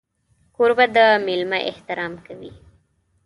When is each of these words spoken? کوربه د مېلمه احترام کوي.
کوربه 0.55 0.85
د 0.95 0.97
مېلمه 1.25 1.59
احترام 1.69 2.13
کوي. 2.25 2.51